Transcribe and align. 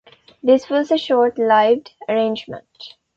This 0.41 0.67
was 0.67 0.89
a 0.89 0.97
short-lived 0.97 1.91
arrangement. 2.09 2.95